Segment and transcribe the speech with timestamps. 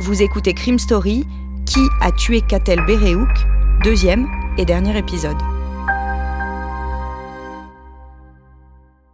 [0.00, 1.24] Vous écoutez Crime Story,
[1.66, 3.28] Qui a tué Katel Bereouk
[3.84, 4.26] Deuxième
[4.58, 5.36] et dernier épisode.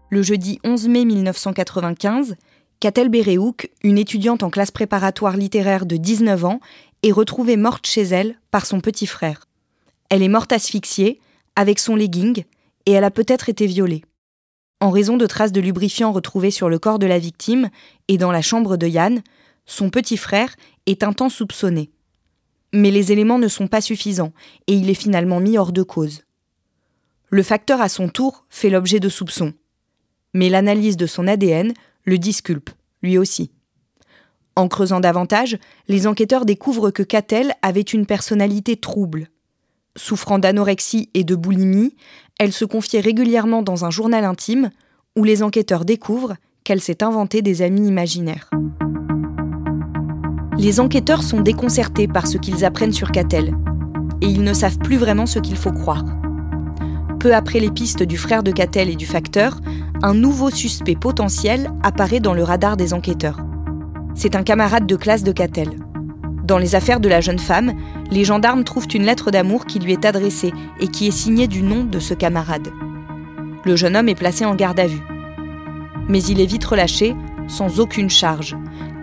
[0.08, 2.37] Le jeudi 11 mai 1995,
[2.80, 6.61] Katel Bereouk, une étudiante en classe préparatoire littéraire de 19 ans,
[7.03, 9.49] est retrouvée morte chez elle par son petit frère.
[10.08, 11.21] Elle est morte asphyxiée,
[11.56, 12.44] avec son legging,
[12.87, 14.03] et elle a peut-être été violée.
[14.81, 17.69] En raison de traces de lubrifiant retrouvées sur le corps de la victime
[18.09, 19.23] et dans la chambre de Yann,
[19.66, 20.55] son petit frère
[20.87, 21.91] est un temps soupçonné.
[22.73, 24.33] Mais les éléments ne sont pas suffisants
[24.67, 26.23] et il est finalement mis hors de cause.
[27.29, 29.55] Le facteur à son tour fait l'objet de soupçons.
[30.34, 31.73] Mais l'analyse de son ADN
[32.05, 32.70] le disculpe,
[33.03, 33.51] lui aussi.
[34.57, 35.59] En creusant davantage,
[35.89, 39.29] les enquêteurs découvrent que Catel avait une personnalité trouble.
[39.97, 41.97] Souffrant d'anorexie et de boulimie,
[42.39, 44.70] elle se confiait régulièrement dans un journal intime
[45.17, 48.51] où les enquêteurs découvrent qu'elle s'est inventée des amis imaginaires.
[50.60, 53.56] Les enquêteurs sont déconcertés par ce qu'ils apprennent sur Catel,
[54.20, 56.05] et ils ne savent plus vraiment ce qu'il faut croire.
[57.19, 59.58] Peu après les pistes du frère de Catel et du facteur,
[60.02, 63.41] un nouveau suspect potentiel apparaît dans le radar des enquêteurs.
[64.14, 65.70] C'est un camarade de classe de Catel.
[66.44, 67.72] Dans les affaires de la jeune femme,
[68.11, 71.62] les gendarmes trouvent une lettre d'amour qui lui est adressée et qui est signée du
[71.62, 72.69] nom de ce camarade.
[73.64, 75.00] Le jeune homme est placé en garde à vue.
[76.06, 77.17] Mais il est vite relâché,
[77.48, 78.56] sans aucune charge,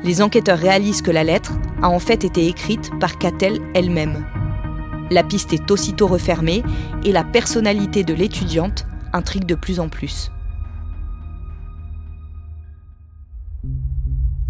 [0.03, 4.25] les enquêteurs réalisent que la lettre a en fait été écrite par Catel elle-même.
[5.09, 6.63] La piste est aussitôt refermée
[7.03, 10.31] et la personnalité de l'étudiante intrigue de plus en plus.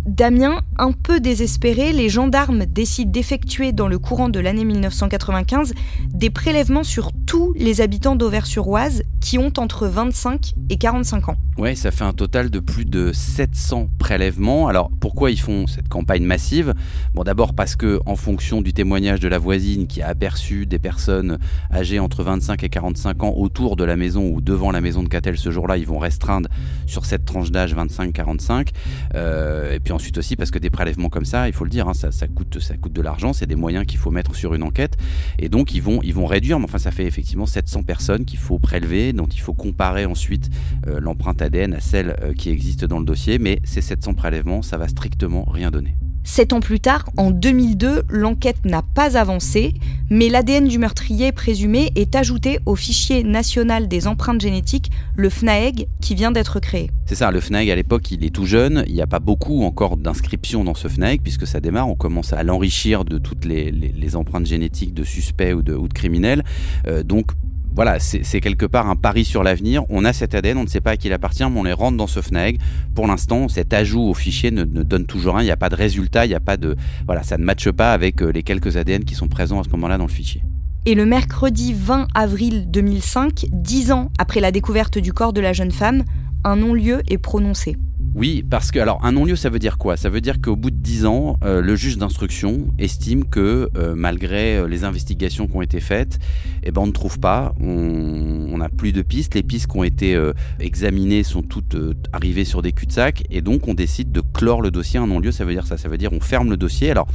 [0.08, 5.74] Damien, un peu désespéré, les gendarmes décident d'effectuer dans le courant de l'année 1995
[6.12, 11.36] des prélèvements sur tous les habitants d'Auvers-sur-Oise qui ont entre 25 et 45 ans.
[11.58, 14.70] Ouais, ça fait un total de plus de 700 prélèvements.
[14.70, 16.74] Alors pourquoi ils font cette campagne massive?
[17.14, 20.80] Bon, d'abord parce que en fonction du témoignage de la voisine qui a aperçu des
[20.80, 21.38] personnes
[21.74, 25.10] âgées entre 25 et 45 ans autour de la maison ou devant la maison de
[25.10, 26.48] Catel ce jour-là, ils vont restreindre
[26.86, 28.70] sur cette tranche d'âge 25-45.
[29.16, 31.90] Euh, et puis ensuite aussi parce que des prélèvements comme ça, il faut le dire,
[31.90, 34.64] hein, ça, coûte, ça coûte de l'argent, c'est des moyens qu'il faut mettre sur une
[34.64, 34.96] enquête.
[35.40, 38.38] Et donc ils vont, ils vont réduire, mais enfin ça fait effectivement 700 personnes qu'il
[38.38, 40.52] faut prélever, dont il faut comparer ensuite
[40.86, 43.40] euh, l'empreinte ADN à celle euh, qui existe dans le dossier.
[43.40, 45.96] Mais ces 700 prélèvements, ça va strictement rien donner.
[46.30, 49.74] Sept ans plus tard, en 2002, l'enquête n'a pas avancé,
[50.10, 55.88] mais l'ADN du meurtrier présumé est ajouté au fichier national des empreintes génétiques, le FNAEG,
[56.02, 56.92] qui vient d'être créé.
[57.06, 59.64] C'est ça, le FNAEG à l'époque, il est tout jeune, il n'y a pas beaucoup
[59.64, 64.16] encore d'inscriptions dans ce FNAEG, puisque ça démarre, on commence à l'enrichir de toutes les,
[64.18, 66.44] empreintes génétiques de suspects ou de, criminels.
[66.88, 67.32] Euh, donc
[67.76, 69.84] voilà, c'est quelque part un pari sur l'avenir.
[69.90, 71.74] On a cet ADN, on ne sait pas à qui il appartient, mais on les
[71.74, 72.58] rentre dans ce FNAG.
[72.96, 75.44] Pour l'instant, cet ajout au fichier ne, donne toujours rien.
[75.44, 76.76] Il n'y a pas de résultat, il n'y a pas de.
[77.06, 79.70] Voilà, ça ne matche pas avec euh, les quelques ADN qui sont présents à ce
[79.70, 80.42] moment-là dans le fichier.
[80.86, 85.54] Et le mercredi 20 avril 2005, dix ans après la découverte du corps de la
[85.54, 86.04] jeune femme,
[86.44, 87.78] un non-lieu est prononcé.
[88.18, 89.96] Oui, parce que alors un non-lieu, ça veut dire quoi?
[89.96, 93.94] Ça veut dire qu'au bout de 10 ans, euh, le juge d'instruction estime que euh,
[93.96, 96.18] malgré euh, les investigations qui ont été faites,
[96.64, 99.36] eh ben, on ne trouve pas, on n'a plus de pistes.
[99.36, 100.20] Les pistes qui ont été
[100.60, 101.78] examinées sont toutes
[102.12, 105.00] arrivées sur des cul-de-sac, et donc on décide de clore le dossier.
[105.00, 106.90] Un non-lieu, ça veut dire ça, ça veut dire on ferme le dossier.
[106.90, 107.08] Alors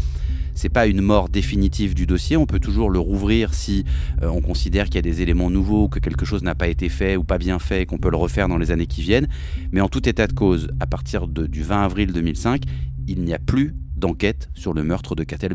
[0.55, 2.37] c'est pas une mort définitive du dossier.
[2.37, 3.85] On peut toujours le rouvrir si
[4.23, 6.89] euh, on considère qu'il y a des éléments nouveaux, que quelque chose n'a pas été
[6.89, 9.29] fait ou pas bien fait, qu'on peut le refaire dans les années qui viennent.
[9.71, 12.63] Mais en tout état de cause, à partir du 20 avril 2005,
[13.09, 15.55] il n'y a plus d'enquête sur le meurtre de Katel.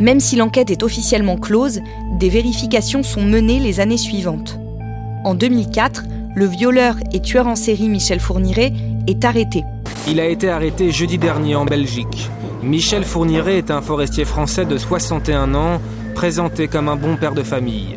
[0.00, 1.80] Même si l'enquête est officiellement close,
[2.18, 4.58] des vérifications sont menées les années suivantes.
[5.24, 6.04] En 2004,
[6.34, 8.72] le violeur et tueur en série Michel Fourniret
[9.06, 9.62] est arrêté
[10.08, 12.28] il a été arrêté jeudi dernier en Belgique.
[12.62, 15.80] Michel Fourniret est un forestier français de 61 ans,
[16.14, 17.96] présenté comme un bon père de famille.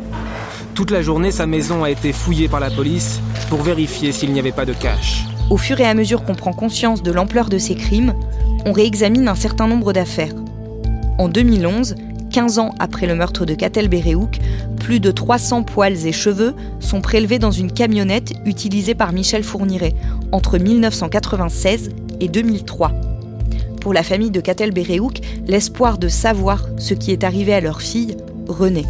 [0.74, 4.38] Toute la journée, sa maison a été fouillée par la police pour vérifier s'il n'y
[4.38, 5.24] avait pas de cache.
[5.50, 8.14] Au fur et à mesure qu'on prend conscience de l'ampleur de ces crimes,
[8.64, 10.34] on réexamine un certain nombre d'affaires.
[11.18, 11.94] En 2011,
[12.36, 14.40] 15 ans après le meurtre de Katel Bereouk,
[14.78, 19.94] plus de 300 poils et cheveux sont prélevés dans une camionnette utilisée par Michel Fourniret
[20.32, 22.92] entre 1996 et 2003.
[23.80, 27.80] Pour la famille de Katel Bereouk, l'espoir de savoir ce qui est arrivé à leur
[27.80, 28.84] fille renaît.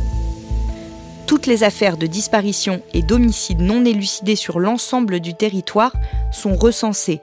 [1.28, 5.93] Toutes les affaires de disparition et d'homicide non élucidés sur l'ensemble du territoire
[6.32, 7.20] sont recensées.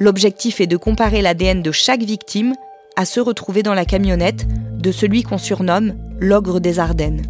[0.00, 2.54] L'objectif est de comparer l'ADN de chaque victime
[2.96, 4.44] à se retrouver dans la camionnette
[4.78, 7.22] de celui qu'on surnomme l'ogre des Ardennes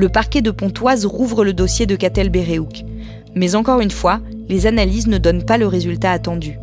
[0.00, 2.84] le parquet de Pontoise rouvre le dossier de Catel Bereouk.
[3.34, 6.58] Mais encore une fois, les analyses ne donnent pas le résultat attendu.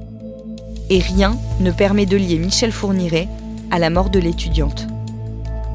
[0.89, 3.27] et rien ne permet de lier Michel Fourniret
[3.71, 4.87] à la mort de l'étudiante.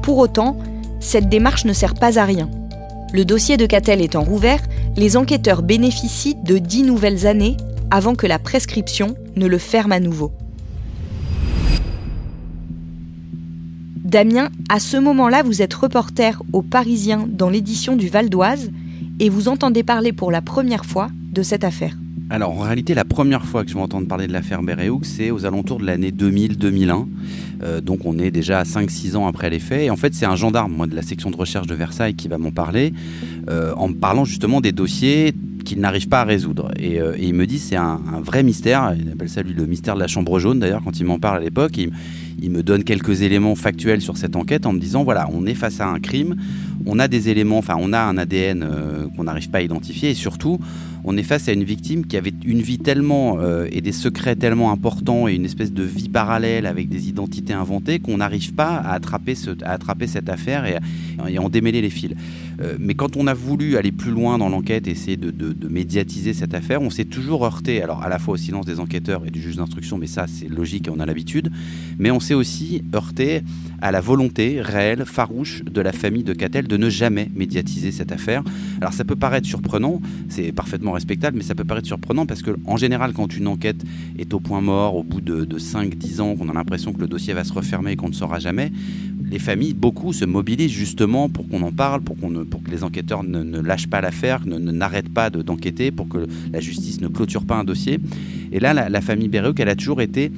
[0.01, 0.57] Pour autant,
[0.99, 2.49] cette démarche ne sert pas à rien.
[3.13, 4.61] Le dossier de Catel étant rouvert,
[4.97, 7.57] les enquêteurs bénéficient de dix nouvelles années
[7.91, 10.31] avant que la prescription ne le ferme à nouveau.
[14.13, 18.69] Damien, à ce moment-là, vous êtes reporter au Parisien dans l'édition du Val d'Oise
[19.19, 21.97] et vous entendez parler pour la première fois de cette affaire.
[22.29, 25.31] Alors en réalité, la première fois que je vais entendre parler de l'affaire Béréouk, c'est
[25.31, 27.07] aux alentours de l'année 2000-2001.
[27.63, 29.81] Euh, donc on est déjà 5-6 ans après les faits.
[29.81, 32.27] Et en fait, c'est un gendarme, moi, de la section de recherche de Versailles, qui
[32.27, 32.93] va m'en parler,
[33.49, 35.33] euh, en parlant justement des dossiers
[35.63, 36.71] qu'il n'arrive pas à résoudre.
[36.77, 38.93] Et, euh, il me dit c'est un, vrai mystère.
[38.99, 41.37] Il appelle ça lui le mystère de la chambre jaune d'ailleurs quand il m'en parle
[41.37, 41.77] à l'époque.
[41.77, 41.91] Il,
[42.41, 45.53] il, me donne quelques éléments factuels sur cette enquête en me disant voilà on est
[45.53, 46.35] face à un crime,
[46.85, 48.67] on a des éléments, enfin on a un ADN
[49.15, 50.59] qu'on n'arrive pas à identifier et surtout
[51.03, 54.35] on est face à une victime qui avait une vie tellement euh, et des secrets
[54.35, 58.77] tellement importants et une espèce de vie parallèle avec des identités inventées qu'on n'arrive pas
[58.77, 60.77] à attraper, attraper cette affaire et,
[61.27, 62.15] et en démêler les fils.
[62.61, 65.33] Euh, mais quand on a voulu aller plus loin dans l'enquête, essayer de,
[65.67, 69.25] médiatiser cette affaire, on s'est toujours heurté, alors à la fois au silence des enquêteurs
[69.25, 71.51] et du juge d'instruction, mais ça c'est logique et on a l'habitude,
[71.97, 73.41] mais on s'est aussi heurté
[73.81, 78.11] à la volonté réelle, farouche de la famille de Catel de ne jamais médiatiser cette
[78.11, 78.43] affaire.
[78.79, 82.51] Alors ça peut paraître surprenant, c'est parfaitement respectable, mais ça peut paraître surprenant parce que
[82.65, 83.83] en général, quand une enquête
[84.17, 87.07] est au point mort, au bout de, de 5-10 ans, qu'on a l'impression que le
[87.07, 88.71] dossier va se refermer et qu'on ne saura jamais,
[89.33, 92.83] les familles, beaucoup se mobilisent justement pour qu'on en parle, pour, qu'on pour que les
[92.83, 97.45] enquêteurs ne, lâchent pas l'affaire, ne, n'arrêtent pas d'enquêter, pour que la justice ne clôture
[97.45, 97.99] pas un dossier.
[98.51, 100.31] Et là, la, famille Béréouk, elle a toujours été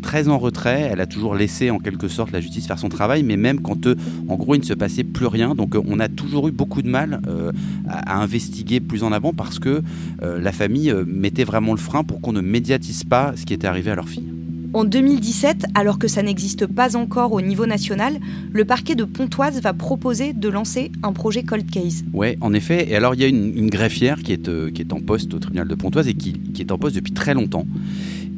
[0.00, 0.88] très en retrait.
[0.92, 3.86] Elle a toujours laissé en quelque sorte la justice faire son travail, mais même quand
[3.86, 3.94] euh,
[4.28, 5.54] en gros il ne se passait plus rien.
[5.54, 7.52] Donc euh, on a toujours eu beaucoup de mal euh,
[7.88, 9.82] à, investiguer plus en avant parce que
[10.22, 13.90] la famille mettait vraiment le frein pour qu'on ne médiatise pas ce qui était arrivé
[13.90, 14.28] à leur fille.
[14.72, 18.20] En 2017, alors que ça n'existe pas encore au niveau national,
[18.52, 22.04] le parquet de Pontoise va proposer de lancer un projet Cold Case.
[22.12, 22.88] Oui, en effet.
[22.88, 25.66] Et alors, il y a une, greffière qui est, qui est en poste au tribunal
[25.66, 27.66] de Pontoise et qui, qui est en poste depuis très longtemps.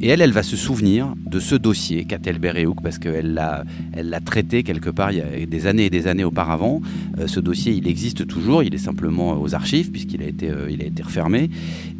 [0.03, 4.11] Et elle, elle va se souvenir de ce dossier, Catel Beréouk, parce qu'elle l'a, elle
[4.11, 6.81] l'a traité quelque part il y a des années et des années auparavant.
[7.21, 10.69] Euh, ce dossier, il existe toujours, il est simplement aux archives, puisqu'il a été, euh,
[10.69, 11.51] il a été refermé.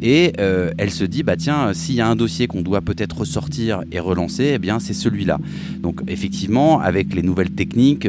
[0.01, 3.19] Et euh, elle se dit, bah tiens, s'il y a un dossier qu'on doit peut-être
[3.19, 5.39] ressortir et relancer, eh bien c'est celui-là.
[5.81, 8.05] Donc effectivement, avec les nouvelles techniques,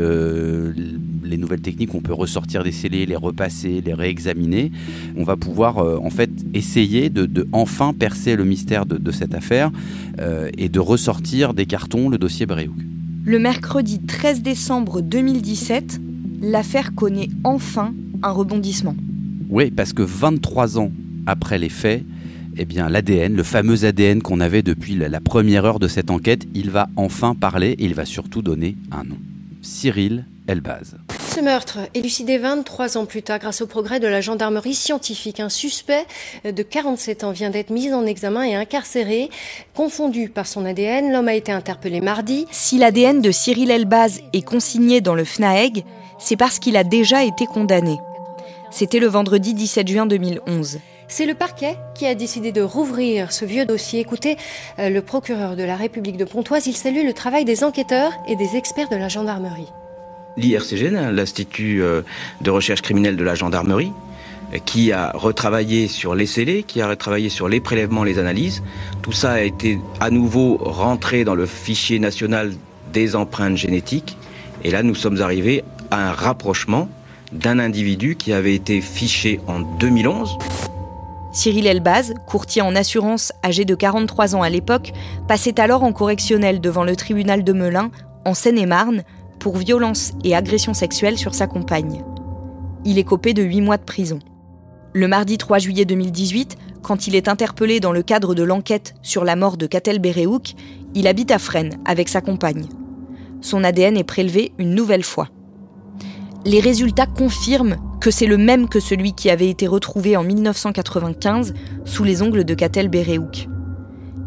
[1.25, 4.71] les nouvelles techniques, on peut ressortir des scellés, les repasser, les réexaminer.
[5.17, 9.71] On va pouvoir en fait essayer de, enfin percer le mystère de, de cette affaire
[10.21, 12.76] euh, et de ressortir des cartons le dossier Bréhouk.
[13.25, 16.00] Le mercredi 13 décembre 2017,
[16.43, 18.94] l'affaire connaît enfin un rebondissement.
[19.49, 20.93] Oui, parce que 23 ans
[21.27, 22.05] après les faits,
[22.56, 26.47] eh bien l'ADN, le fameux ADN qu'on avait depuis la première heure de cette enquête,
[26.55, 29.19] il va enfin parler et il va surtout donner un nom.
[29.62, 30.97] Cyril Elbaz.
[31.35, 35.49] Ce meurtre, élucidé 23 ans plus tard grâce au progrès de la gendarmerie scientifique, un
[35.49, 36.07] suspect
[36.45, 39.31] de 47 ans vient d'être mis en examen et incarcéré.
[39.75, 42.47] Confondu par son ADN, l'homme a été interpellé mardi.
[42.53, 45.85] Si l'ADN de Cyril Elbaz est consigné dans le FNAEG,
[46.21, 47.99] c'est parce qu'il a déjà été condamné.
[48.71, 50.79] C'était le vendredi 17 juin 2011.
[51.09, 53.99] C'est le parquet qui a décidé de rouvrir ce vieux dossier.
[53.99, 54.37] Écoutez,
[54.79, 58.37] euh, le procureur de la République de Pontoise, il salue le travail des enquêteurs et
[58.37, 59.73] des experts de la gendarmerie
[60.36, 62.03] l'IRCGN, l'Institut euh,
[62.41, 63.93] de recherche criminelle de la gendarmerie,
[64.53, 68.62] euh, qui a retravaillé sur les scellés, qui a retravaillé sur les prélèvements, les analyses.
[69.03, 72.53] Tout ça a été à nouveau rentré dans le fichier national
[72.93, 74.17] des empreintes génétiques.
[74.62, 76.88] Et là, nous sommes arrivés à un rapprochement
[77.32, 80.38] d'un individu qui avait été fiché en 2011.
[81.32, 84.93] Cyril Elbaz, courtier en assurance âgé de 43 ans à l'époque,
[85.26, 87.91] passait alors en correctionnel devant le tribunal de Melun,
[88.24, 89.03] en Seine-et-Marne,
[89.44, 92.03] pour violence et agression sexuelle sur sa compagne.
[92.86, 94.19] Il est copé de 8 mois de prison.
[94.94, 99.22] Le mardi 3 juillet 2018, quand il est interpellé dans le cadre de l'enquête sur
[99.22, 100.55] la mort de Katel Berehouk,
[100.94, 102.65] il habite à Fresnes avec sa compagne.
[103.43, 105.29] Son ADN est prélevé une nouvelle fois.
[106.46, 111.53] Les résultats confirment que c'est le même que celui qui avait été retrouvé en 1995
[111.84, 113.46] sous les ongles de Katel Berehouk.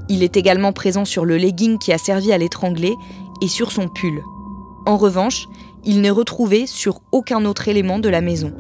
[0.09, 2.93] Il est également présent sur le legging qui a servi à l'étrangler
[3.41, 4.21] et sur son pull.
[4.87, 5.49] En revanche,
[5.83, 8.53] il n'est retrouvé sur aucun autre élément de la maison.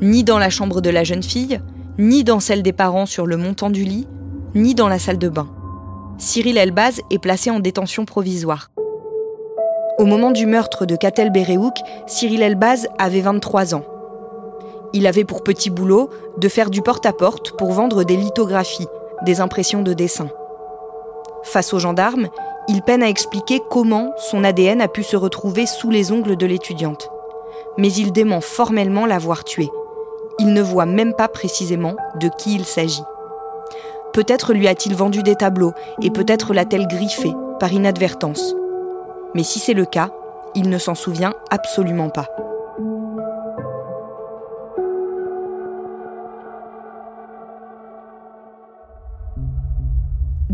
[0.00, 1.60] Ni dans la chambre de la jeune fille,
[1.98, 4.08] ni dans celle des parents sur le montant du lit,
[4.54, 5.50] ni dans la salle de bain.
[6.16, 8.70] Cyril Elbaz est placé en détention provisoire.
[9.98, 11.76] Au moment du meurtre de Katel Berehouk,
[12.06, 13.84] Cyril Elbaz avait 23 ans.
[14.94, 18.88] Il avait pour petit boulot de faire du porte-à-porte -porte pour vendre des lithographies,
[19.26, 20.30] des impressions de dessins.
[21.42, 22.30] Face aux gendarmes,
[22.70, 26.46] il peine à expliquer comment son ADN a pu se retrouver sous les ongles de
[26.46, 27.10] l'étudiante.
[27.78, 29.70] Mais il dément formellement l'avoir tuée.
[30.38, 33.02] Il ne voit même pas précisément de qui il s'agit.
[34.12, 38.54] Peut-être lui a-t-il vendu des tableaux et peut-être l'a-t-elle griffé par inadvertance.
[39.34, 40.10] Mais si c'est le cas,
[40.54, 42.28] il ne s'en souvient absolument pas.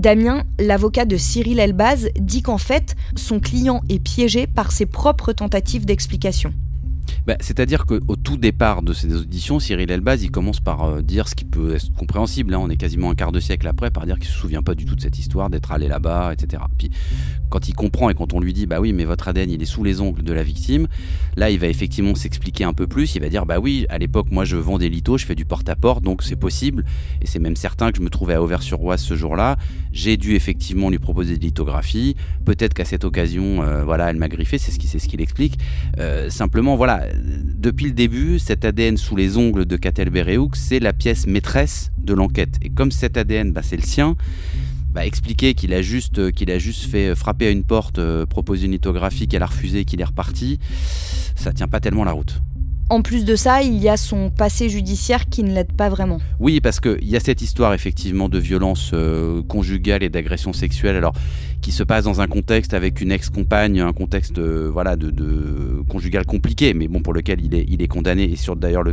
[0.06, 5.32] Damien, l'avocat de Cyril Elbaz, dit qu'en fait, son client est piégé par ses propres
[5.32, 6.54] tentatives d'explication.
[7.26, 11.26] Bah, c'est-à-dire qu'au tout départ de ces auditions, Cyril Elbaz, il commence par euh, dire
[11.26, 12.60] ce qui peut être compréhensible, hein.
[12.60, 14.84] on est quasiment un quart de siècle après, par dire qu'il se souvient pas du
[14.84, 16.62] tout de cette histoire, d'être allé là-bas, etc.
[16.78, 16.90] Puis
[17.50, 19.66] quand il comprend et quand on lui dit, bah oui, mais votre ADN, il est
[19.66, 20.86] sous les ongles de la victime,
[21.36, 24.28] là, il va effectivement s'expliquer un peu plus, il va dire, bah oui, à l'époque,
[24.30, 26.84] moi, je vends des litos, je fais du porte-à-porte, donc c'est possible,
[27.20, 29.56] et c'est même certain que je me trouvais à Auvers-sur-Oise ce jour-là,
[29.92, 32.14] j'ai dû effectivement lui proposer des lithographies,
[32.44, 35.58] peut-être qu'à cette occasion, euh, voilà, elle m'a griffé, c'est ce qu'il ce qu'il explique.
[35.98, 40.80] Euh, simplement, voilà, depuis le début, cet ADN sous les ongles de Catel Berehouk, c'est
[40.80, 42.56] la pièce maîtresse de l'enquête.
[42.62, 44.16] Et comme cet ADN, bah, c'est le sien,
[44.92, 48.66] bah, expliquer qu'il a juste qu'il a juste fait frapper à une porte, euh, proposer
[48.66, 50.58] une lithographie qu'elle a refusée, qu'il est reparti,
[51.34, 52.40] ça tient pas tellement la route.
[52.88, 56.18] En plus de ça, il y a son passé judiciaire qui ne l'aide pas vraiment.
[56.38, 60.94] Oui, parce qu'il y a cette histoire effectivement de violence euh, conjugale et d'agression sexuelle,
[60.94, 61.12] alors
[61.62, 66.24] qui se passe dans un contexte avec une ex-compagne, un contexte euh, voilà de, conjugal
[66.26, 68.84] compliqué, mais bon pour lequel il est, il est condamné et sur d'ailleurs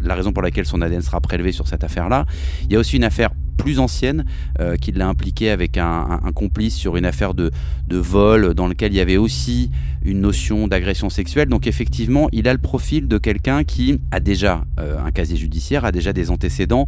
[0.00, 2.26] la raison pour laquelle son ADN sera prélevé sur cette affaire-là.
[2.62, 3.30] Il y a aussi une affaire
[3.60, 4.24] plus ancienne
[4.60, 7.50] euh, qui l'a impliqué avec un, complice sur une affaire de,
[7.90, 9.70] vol dans lequel il y avait aussi
[10.04, 11.48] une notion d'agression sexuelle.
[11.48, 15.84] Donc effectivement, il a le profil de quelqu'un qui a déjà euh, un casier judiciaire,
[15.84, 16.86] a déjà des antécédents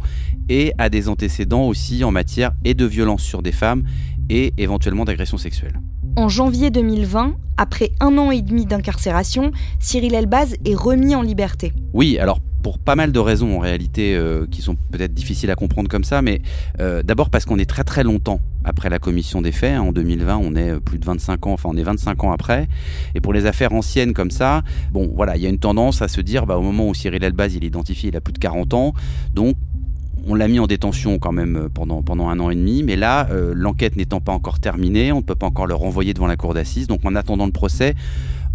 [0.49, 3.83] et a des antécédents aussi en matière et de violence sur des femmes
[4.29, 5.79] et éventuellement d'agression sexuelle.
[6.15, 11.73] En janvier 2020, après un an et demi d'incarcération, Cyril Elbaz est remis en liberté.
[11.93, 15.55] Oui, alors pour pas mal de raisons en réalité euh, qui sont peut-être difficiles à
[15.55, 16.41] comprendre comme ça, mais
[16.79, 19.77] euh, d'abord parce qu'on est très très longtemps après la commission des faits.
[19.77, 22.67] En 2020, on est plus de 25 ans, enfin on est 25 ans après.
[23.13, 26.07] Et pour les affaires anciennes comme ça, bon voilà, il y a une tendance à
[26.07, 28.39] se dire, bah, au moment où Cyril Elbaz il est identifié, il a plus de
[28.39, 28.93] 40 ans,
[29.33, 29.55] donc
[30.25, 33.27] on l'a mis en détention quand même pendant, pendant un an et demi, mais là,
[33.31, 36.37] euh, l'enquête n'étant pas encore terminée, on ne peut pas encore le renvoyer devant la
[36.37, 36.87] cour d'assises.
[36.87, 37.95] Donc en attendant le procès,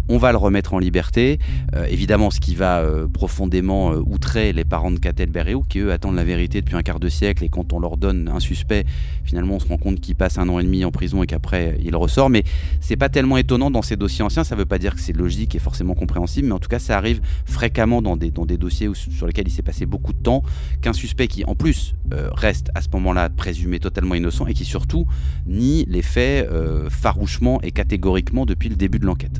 [0.09, 1.39] on va le remettre en liberté.
[1.75, 5.79] Euh, évidemment, ce qui va euh, profondément euh, outrer les parents de Catel Beréou, qui
[5.79, 8.39] eux attendent la vérité depuis un quart de siècle, et quand on leur donne un
[8.39, 8.85] suspect,
[9.23, 11.77] finalement, on se rend compte qu'il passe un an et demi en prison et qu'après
[11.81, 12.31] il ressort.
[12.31, 12.43] Mais
[12.81, 14.43] c'est pas tellement étonnant dans ces dossiers anciens.
[14.43, 16.97] Ça veut pas dire que c'est logique et forcément compréhensible, mais en tout cas, ça
[16.97, 20.41] arrive fréquemment dans des, dans des dossiers sur lesquels il s'est passé beaucoup de temps,
[20.81, 25.05] qu'un suspect qui, en plus, reste à ce moment-là présumé totalement innocent et qui surtout
[25.45, 26.49] nie les faits
[26.89, 29.39] farouchement et catégoriquement depuis le début de l'enquête.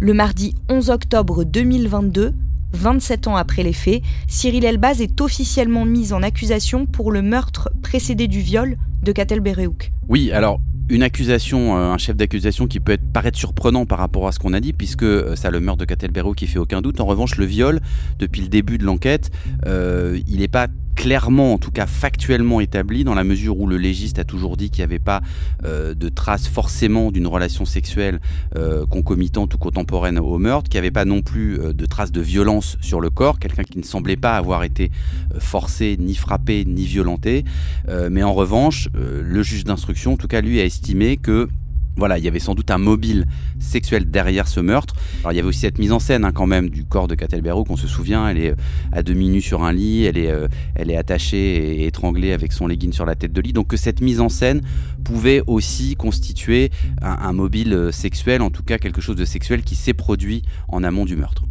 [0.00, 2.32] Le mardi 11 octobre 2022,
[2.72, 7.70] 27 ans après les faits, Cyril Elbaz est officiellement mis en accusation pour le meurtre
[7.82, 9.90] précédé du viol de Katel Berehouk.
[10.08, 14.32] Oui, alors une accusation, euh, un chef d'accusation qui peut paraître surprenant par rapport à
[14.32, 16.80] ce qu'on a dit, puisque euh, ça, le meurtre de Katel Berehouk, qui fait aucun
[16.80, 17.00] doute.
[17.00, 17.80] En revanche, le viol,
[18.18, 19.30] depuis le début de l'enquête,
[19.66, 23.76] euh, il n'est pas clairement, en tout cas factuellement établi, dans la mesure où le
[23.76, 25.22] légiste a toujours dit qu'il n'y avait pas
[25.64, 28.20] euh, de traces forcément d'une relation sexuelle
[28.56, 32.10] euh, concomitante ou contemporaine au meurtre, qu'il n'y avait pas non plus euh, de traces
[32.10, 34.90] de violence sur le corps, quelqu'un qui ne semblait pas avoir été
[35.38, 37.44] forcé, ni frappé, ni violenté.
[38.10, 41.48] mais en revanche, le juge d'instruction, en tout cas, lui a estimé que
[41.98, 43.26] voilà, il y avait sans doute un mobile
[43.58, 44.94] sexuel derrière ce meurtre.
[45.20, 47.14] Alors il y avait aussi cette mise en scène hein, quand même du corps de
[47.14, 50.30] Catelbero qu'on se souvient, elle est euh, à demi nue sur un lit, elle est,
[50.30, 53.52] euh, elle est attachée et étranglée avec son legging sur la tête de lit.
[53.52, 54.62] Donc que cette mise en scène
[55.04, 56.70] pouvait aussi constituer
[57.02, 60.84] un mobile euh, sexuel, en tout cas quelque chose de sexuel qui s'est produit en
[60.84, 61.44] amont du meurtre.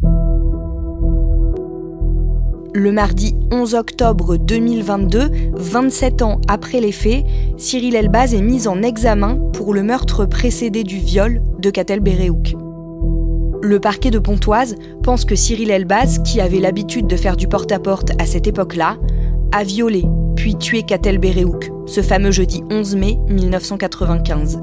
[2.74, 7.24] Le mardi 11 octobre 2022, 27 ans après les faits,
[7.56, 12.54] Cyril Elbaz est mis en examen pour le meurtre précédé du viol de Katel Berehouk.
[13.62, 18.10] Le parquet de Pontoise pense que Cyril Elbaz, qui avait l'habitude de faire du porte-à-porte
[18.10, 18.98] -à, cette époque-là,
[19.52, 20.04] a violé
[20.36, 24.60] puis tué Katel Berehouk, ce fameux jeudi 11 mai 1995.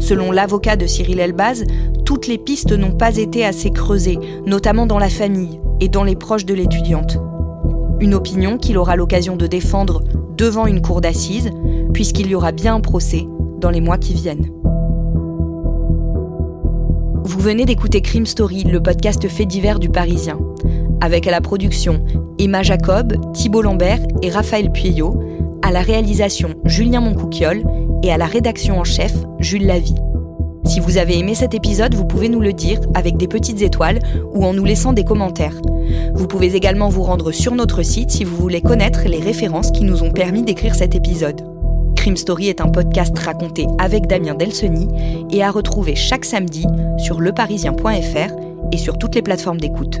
[0.00, 1.64] Selon l'avocat de Cyril Elbaz,
[2.04, 6.16] toutes les pistes n'ont pas été assez creusées, notamment dans la famille, et dans les
[6.16, 7.18] proches de l'étudiante.
[8.00, 10.02] Une opinion qu'il aura l'occasion de défendre
[10.36, 11.50] devant une cour d'assises,
[11.92, 13.26] puisqu'il y aura bien un procès
[13.58, 14.50] dans les mois qui viennent.
[17.24, 20.38] Vous venez d'écouter Crime Story, le podcast fait divers du Parisien,
[21.00, 22.04] avec à la production
[22.38, 25.20] Emma Jacob, Thibault Lambert et Raphaël Pueyo,
[25.62, 27.62] à la réalisation Julien Moncouquiole
[28.02, 29.94] et à la rédaction en chef, Jules Lavie.
[30.64, 33.98] Si vous avez aimé cet épisode, vous pouvez nous le dire avec des petites étoiles
[34.32, 35.56] ou en nous laissant des commentaires.
[36.14, 39.84] Vous pouvez également vous rendre sur notre site si vous voulez connaître les références qui
[39.84, 41.42] nous ont permis d'écrire cet épisode.
[41.96, 44.88] Crime Story est un podcast raconté avec Damien Delseny
[45.30, 46.66] et à retrouver chaque samedi
[46.98, 48.32] sur leparisien.fr
[48.72, 50.00] et sur toutes les plateformes d'écoute.